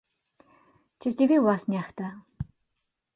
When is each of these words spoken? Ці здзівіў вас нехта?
Ці 0.99 1.07
здзівіў 1.15 1.41
вас 1.49 1.67
нехта? 1.73 2.09